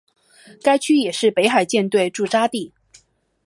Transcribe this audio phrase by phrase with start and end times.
[0.63, 2.73] 该区也是北海舰队驻扎地。